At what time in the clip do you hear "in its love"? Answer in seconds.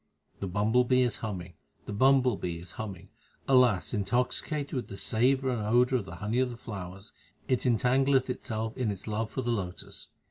8.75-9.29